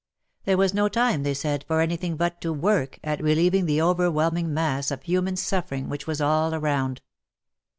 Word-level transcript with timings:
There 0.45 0.57
was 0.57 0.73
no 0.73 0.89
time, 0.89 1.21
they 1.21 1.35
said, 1.35 1.63
for 1.67 1.79
anything 1.79 2.17
but 2.17 2.41
to 2.41 2.51
work 2.51 2.97
at 3.03 3.21
relieving 3.21 3.67
the 3.67 3.83
overwhelming 3.83 4.51
mass 4.51 4.89
of 4.89 5.03
human 5.03 5.35
suffering 5.35 5.89
which 5.89 6.07
was 6.07 6.19
all 6.19 6.55
around. 6.55 7.01